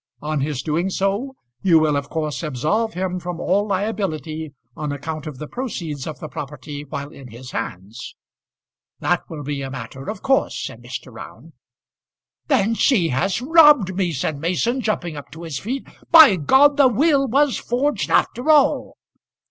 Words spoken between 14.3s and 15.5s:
Mason, jumping up to